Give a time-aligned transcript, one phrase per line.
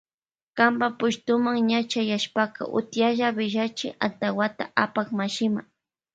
[0.57, 5.61] Kanpa pushtuma ña chayashpaka utiyalla willachi antawata apak mashima.